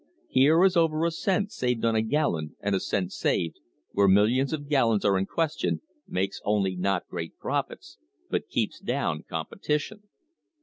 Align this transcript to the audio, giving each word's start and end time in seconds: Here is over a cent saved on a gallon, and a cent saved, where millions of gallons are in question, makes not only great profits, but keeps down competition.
Here 0.29 0.63
is 0.63 0.75
over 0.75 1.05
a 1.05 1.11
cent 1.11 1.51
saved 1.51 1.85
on 1.85 1.95
a 1.95 2.01
gallon, 2.01 2.55
and 2.59 2.73
a 2.73 2.79
cent 2.79 3.11
saved, 3.11 3.59
where 3.91 4.07
millions 4.07 4.51
of 4.51 4.67
gallons 4.67 5.05
are 5.05 5.15
in 5.15 5.27
question, 5.27 5.81
makes 6.07 6.41
not 6.43 6.49
only 6.51 6.75
great 7.07 7.37
profits, 7.37 7.99
but 8.27 8.49
keeps 8.49 8.79
down 8.79 9.21
competition. 9.29 10.09